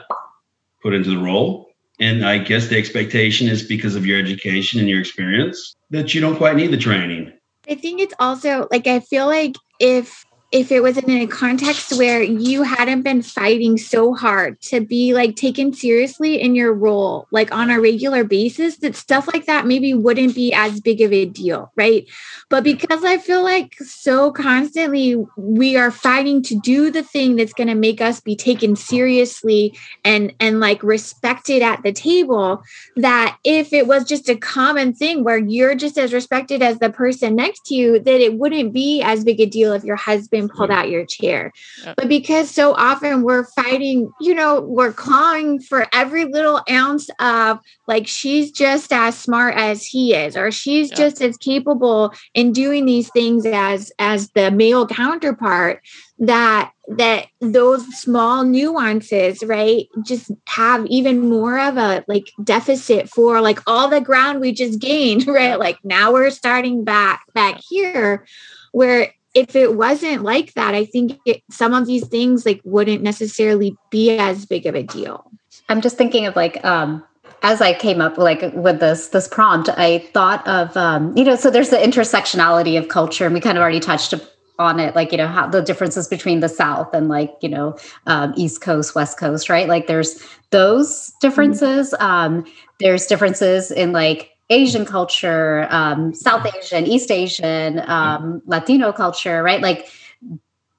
[0.81, 1.67] put into the role.
[1.99, 6.21] And I guess the expectation is because of your education and your experience that you
[6.21, 7.33] don't quite need the training.
[7.69, 11.95] I think it's also like I feel like if if it was in a context
[11.95, 17.27] where you hadn't been fighting so hard to be like taken seriously in your role
[17.29, 21.13] like on a regular basis that stuff like that maybe wouldn't be as big of
[21.13, 22.07] a deal right?
[22.49, 27.53] But because i feel like so constantly we are fighting to do the thing that's
[27.53, 32.63] going to make us be taken seriously and and like respected at the table
[32.95, 36.89] that if it was just a common thing where you're just as respected as the
[36.89, 40.38] person next to you that it wouldn't be as big a deal if your husband
[40.39, 41.51] and pulled out your chair.
[41.95, 47.59] But because so often we're fighting, you know, we're clawing for every little ounce of
[47.87, 52.85] like she's just as smart as he is, or she's just as capable in doing
[52.85, 55.81] these things as as the male counterpart
[56.19, 63.41] that that those small nuances right just have even more of a like deficit for
[63.41, 65.59] like all the ground we just gained right?
[65.59, 68.25] Like now we're starting back back here
[68.71, 73.01] where if it wasn't like that, I think it, some of these things like wouldn't
[73.01, 75.31] necessarily be as big of a deal.
[75.69, 77.03] I'm just thinking of like um
[77.41, 81.35] as I came up like with this this prompt, I thought of um, you know,
[81.35, 84.13] so there's the intersectionality of culture, and we kind of already touched
[84.57, 87.77] on it, like you know how the differences between the South and like you know
[88.07, 89.67] um, East Coast, West Coast, right?
[89.67, 90.21] Like there's
[90.51, 91.93] those differences.
[91.93, 92.05] Mm-hmm.
[92.05, 92.45] Um,
[92.79, 99.61] there's differences in like Asian culture, um, South Asian, East Asian, um, Latino culture, right?
[99.61, 99.87] Like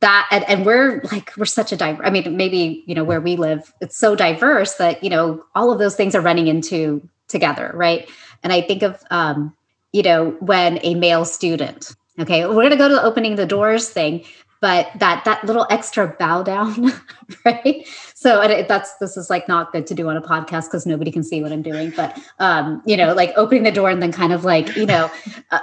[0.01, 2.05] that, and, and we're like we're such a diverse.
[2.05, 5.71] I mean, maybe you know where we live, it's so diverse that you know all
[5.71, 8.09] of those things are running into together, right?
[8.43, 9.55] And I think of um,
[9.93, 13.89] you know when a male student, okay, we're to go to the opening the doors
[13.89, 14.25] thing,
[14.61, 16.93] but that that little extra bow down
[17.45, 17.87] right?
[18.15, 21.23] So that's this is like not good to do on a podcast because nobody can
[21.23, 24.33] see what i'm doing but um you know like opening the door and then kind
[24.33, 25.11] of like you know
[25.51, 25.61] uh,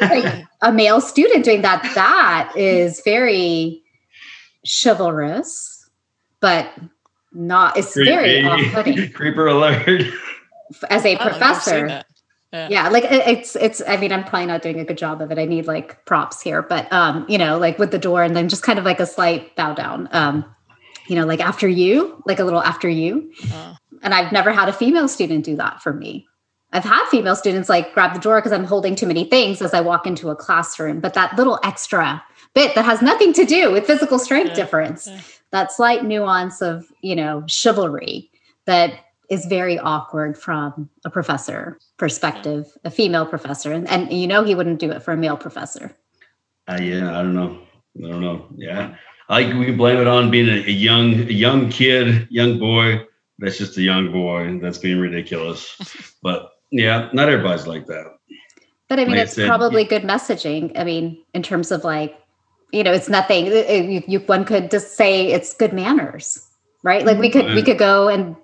[0.00, 3.82] like a male student doing that that is very
[4.64, 5.88] chivalrous
[6.40, 6.70] but
[7.34, 8.10] not it's Creepy.
[8.10, 9.12] very off-putting.
[9.14, 10.02] Creeper alert.
[10.88, 12.03] As a professor
[12.54, 12.68] yeah.
[12.70, 12.88] yeah.
[12.88, 15.44] like it's it's i mean i'm probably not doing a good job of it i
[15.44, 18.62] need like props here but um you know like with the door and then just
[18.62, 20.44] kind of like a slight bow down um
[21.08, 23.74] you know like after you like a little after you uh.
[24.02, 26.26] and i've never had a female student do that for me
[26.72, 29.74] i've had female students like grab the door because i'm holding too many things as
[29.74, 32.22] i walk into a classroom but that little extra
[32.54, 34.54] bit that has nothing to do with physical strength yeah.
[34.54, 35.20] difference yeah.
[35.50, 38.30] that slight nuance of you know chivalry
[38.66, 42.78] that is very awkward from a professor perspective, mm.
[42.84, 45.96] a female professor, and, and you know he wouldn't do it for a male professor.
[46.68, 47.58] Uh, yeah, I don't know.
[47.98, 48.46] I don't know.
[48.56, 48.96] Yeah,
[49.28, 53.06] I we blame it on being a, a young a young kid, young boy.
[53.38, 54.58] That's just a young boy.
[54.60, 55.76] That's being ridiculous.
[56.22, 58.16] but yeah, not everybody's like that.
[58.88, 59.88] But I mean, like it's said, probably yeah.
[59.88, 60.78] good messaging.
[60.78, 62.18] I mean, in terms of like,
[62.72, 63.48] you know, it's nothing.
[63.48, 66.46] Uh, uh, you, you, one could just say it's good manners,
[66.82, 67.04] right?
[67.04, 67.46] Like we mm-hmm.
[67.46, 68.36] could we could go and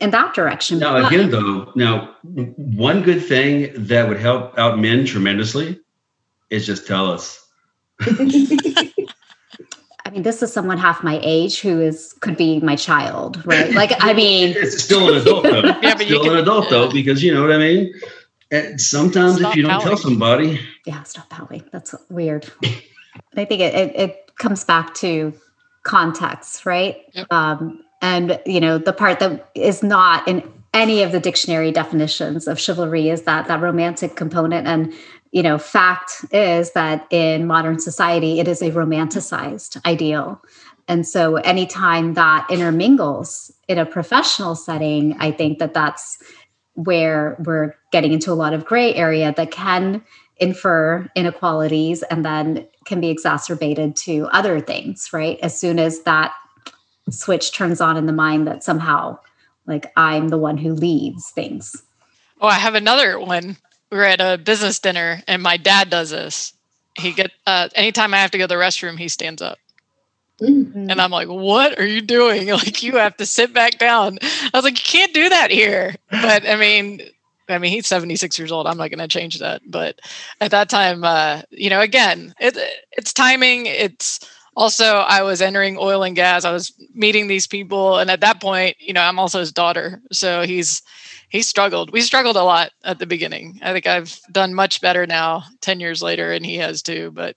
[0.00, 0.78] in that direction.
[0.78, 5.80] Now, again, though, now one good thing that would help out men tremendously
[6.50, 7.46] is just tell us.
[8.00, 8.92] I
[10.10, 13.72] mean, this is someone half my age who is could be my child, right?
[13.72, 15.62] Like, I mean, it's still an adult though.
[15.82, 17.92] yeah, but still an adult though, because you know what I mean.
[18.52, 21.64] And sometimes stop if you don't tell somebody, yeah, stop pouting.
[21.72, 22.48] That's weird.
[23.36, 25.32] I think it, it, it comes back to
[25.82, 26.98] context, right?
[27.14, 27.26] Yep.
[27.32, 30.42] Um, and you know the part that is not in
[30.74, 34.66] any of the dictionary definitions of chivalry is that that romantic component.
[34.66, 34.92] And
[35.32, 40.42] you know fact is that in modern society it is a romanticized ideal.
[40.88, 46.22] And so anytime that intermingles in a professional setting i think that that's
[46.74, 50.04] where we're getting into a lot of gray area that can
[50.36, 55.38] infer inequalities and then can be exacerbated to other things right?
[55.40, 56.34] As soon as that
[57.10, 59.18] switch turns on in the mind that somehow
[59.66, 61.82] like I'm the one who leads things.
[62.40, 63.56] Oh, I have another one.
[63.90, 66.52] We are at a business dinner and my dad does this.
[66.96, 69.58] He get uh anytime I have to go to the restroom, he stands up.
[70.40, 70.90] Mm-hmm.
[70.90, 72.48] And I'm like, what are you doing?
[72.56, 74.18] Like, you have to sit back down.
[74.22, 75.94] I was like, you can't do that here.
[76.10, 77.00] But I mean,
[77.48, 78.66] I mean, he's 76 years old.
[78.66, 79.62] I'm not going to change that.
[79.66, 80.00] But
[80.40, 82.56] at that time, uh, you know, again, it,
[82.92, 83.66] it's timing.
[83.66, 84.20] It's
[84.56, 86.44] also, I was entering oil and gas.
[86.44, 87.98] I was meeting these people.
[87.98, 90.00] And at that point, you know, I'm also his daughter.
[90.12, 90.82] So he's,
[91.28, 91.90] he struggled.
[91.92, 93.60] We struggled a lot at the beginning.
[93.62, 97.10] I think I've done much better now, 10 years later, and he has too.
[97.12, 97.36] But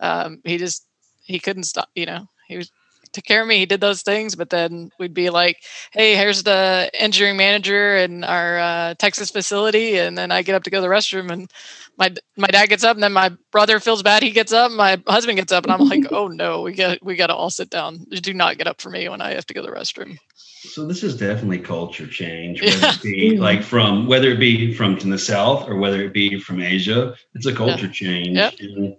[0.00, 0.86] um, he just,
[1.22, 2.70] he couldn't stop, you know, he was
[3.14, 3.58] took care of me.
[3.58, 5.62] He did those things, but then we'd be like,
[5.92, 10.64] "Hey, here's the engineering manager in our uh, Texas facility," and then I get up
[10.64, 11.50] to go to the restroom, and
[11.96, 14.22] my my dad gets up, and then my brother feels bad.
[14.22, 17.16] He gets up, my husband gets up, and I'm like, "Oh no, we got we
[17.16, 18.04] got to all sit down.
[18.10, 20.86] Do not get up for me when I have to go to the restroom." So
[20.86, 22.94] this is definitely culture change, whether yeah.
[22.94, 26.60] it be like from whether it be from the south or whether it be from
[26.60, 27.14] Asia.
[27.34, 27.92] It's a culture yeah.
[27.92, 28.36] change.
[28.36, 28.54] Yep.
[28.60, 28.96] And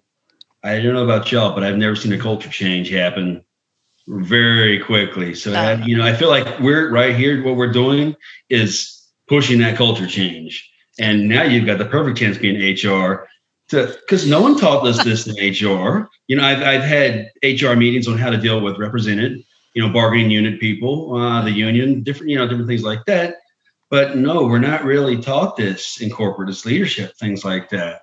[0.63, 3.43] I don't know about y'all, but I've never seen a culture change happen
[4.07, 5.33] very quickly.
[5.33, 7.43] So I, you know, I feel like we're right here.
[7.43, 8.15] What we're doing
[8.49, 10.69] is pushing that culture change.
[10.99, 13.27] And now you've got the perfect chance being HR
[13.69, 16.07] to because no one taught us this in HR.
[16.27, 19.43] You know, I've I've had HR meetings on how to deal with represented,
[19.73, 23.37] you know, bargaining unit people, uh, the union, different, you know, different things like that.
[23.89, 28.01] But no, we're not really taught this in corporate leadership, things like that.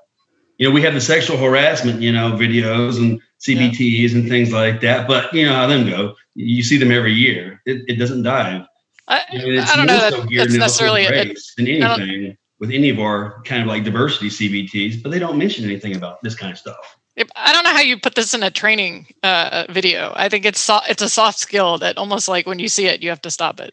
[0.62, 4.16] You know, we have the sexual harassment, you know, videos and CBTs yeah.
[4.16, 5.08] and things like that.
[5.08, 6.14] But you know how them go.
[6.36, 7.60] You see them every year.
[7.66, 8.64] It, it doesn't dive.
[9.08, 12.90] I, you know, I don't know that so that's necessarily a, than anything with any
[12.90, 16.52] of our kind of like diversity CBTs, but they don't mention anything about this kind
[16.52, 16.96] of stuff.
[17.34, 20.12] I don't know how you put this in a training uh, video.
[20.14, 23.02] I think it's so, it's a soft skill that almost like when you see it,
[23.02, 23.72] you have to stop it.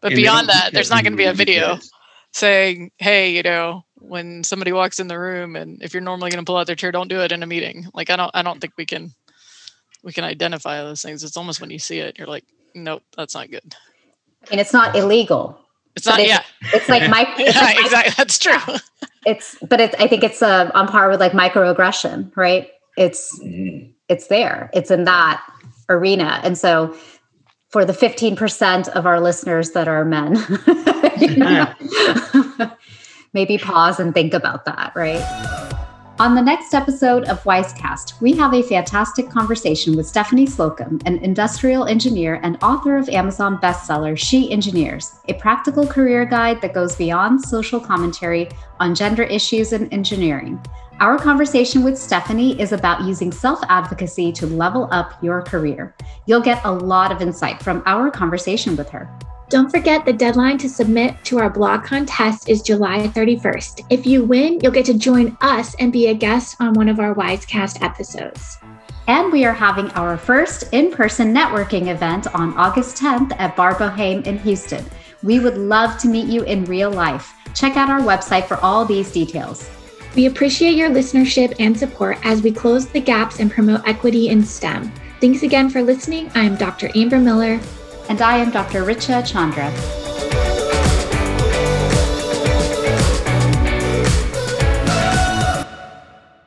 [0.00, 1.80] But and beyond that, there's not going to be a video
[2.32, 6.44] saying, "Hey, you know, when somebody walks in the room and if you're normally going
[6.44, 7.86] to pull out their chair don't do it in a meeting.
[7.94, 9.12] Like i don't i don't think we can
[10.02, 11.24] we can identify those things.
[11.24, 12.44] It's almost when you see it you're like
[12.74, 13.74] nope that's not good.
[14.50, 15.58] And it's not illegal.
[15.96, 16.42] It's not it's, yeah.
[16.72, 18.14] it's like my yeah, like exactly.
[18.16, 18.74] That's true.
[19.26, 22.70] It's but it's i think it's uh, on par with like microaggression right?
[22.96, 23.90] It's mm-hmm.
[24.08, 24.70] it's there.
[24.72, 25.44] It's in that
[25.88, 26.40] arena.
[26.42, 26.96] And so
[27.70, 30.36] for the 15% of our listeners that are men
[33.32, 35.22] maybe pause and think about that, right?
[36.20, 41.18] On the next episode of Wisecast, we have a fantastic conversation with Stephanie Slocum, an
[41.18, 46.96] industrial engineer and author of Amazon bestseller She Engineers, a practical career guide that goes
[46.96, 48.48] beyond social commentary
[48.80, 50.60] on gender issues in engineering.
[50.98, 55.94] Our conversation with Stephanie is about using self advocacy to level up your career.
[56.26, 59.08] You'll get a lot of insight from our conversation with her.
[59.48, 63.86] Don't forget the deadline to submit to our blog contest is July 31st.
[63.88, 67.00] If you win, you'll get to join us and be a guest on one of
[67.00, 68.58] our Wisecast episodes.
[69.06, 73.76] And we are having our first in person networking event on August 10th at Bar
[73.76, 74.84] Bohème in Houston.
[75.22, 77.32] We would love to meet you in real life.
[77.54, 79.70] Check out our website for all these details.
[80.14, 84.44] We appreciate your listenership and support as we close the gaps and promote equity in
[84.44, 84.92] STEM.
[85.22, 86.30] Thanks again for listening.
[86.34, 86.90] I'm Dr.
[86.94, 87.58] Amber Miller.
[88.08, 88.84] And I am Dr.
[88.84, 90.57] Richa Chandra.